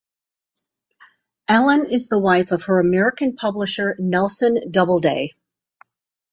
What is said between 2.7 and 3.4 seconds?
American